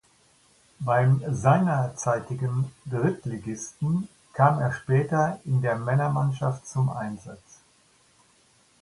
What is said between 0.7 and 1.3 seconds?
Beim